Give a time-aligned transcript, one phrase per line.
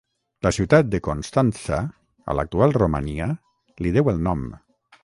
[0.45, 1.77] La ciutat de Constanţa,
[2.25, 3.33] a l'actual Romania,
[3.85, 4.47] li deu el nom.